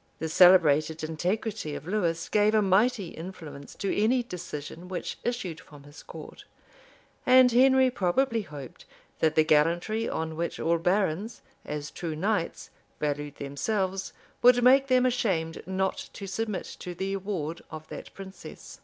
[0.20, 5.82] []The celebrated integrity of Lewis gave a mighty influence to any decision which issued from
[5.82, 6.46] his court;
[7.26, 8.86] and Henry probably hoped,
[9.18, 12.70] that the gallantry on which all barons, as true knights,
[13.00, 18.80] valued themselves, would make them ashamed not to submit to the award of that princess.